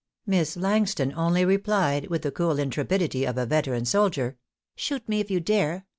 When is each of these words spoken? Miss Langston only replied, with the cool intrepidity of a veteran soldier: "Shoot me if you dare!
Miss 0.25 0.57
Langston 0.57 1.13
only 1.15 1.45
replied, 1.45 2.07
with 2.07 2.23
the 2.23 2.31
cool 2.31 2.57
intrepidity 2.57 3.23
of 3.23 3.37
a 3.37 3.45
veteran 3.45 3.85
soldier: 3.85 4.35
"Shoot 4.75 5.07
me 5.07 5.19
if 5.19 5.29
you 5.29 5.39
dare! 5.39 5.85